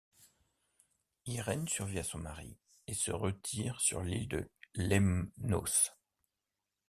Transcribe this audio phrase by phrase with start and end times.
[1.27, 2.57] Irène survit à son mari
[2.87, 5.95] et se retire sur l'île de Lemnos.